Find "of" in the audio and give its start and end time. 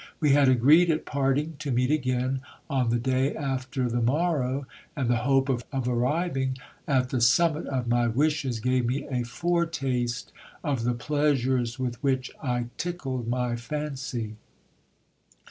5.47-5.63, 7.67-7.87, 10.63-10.85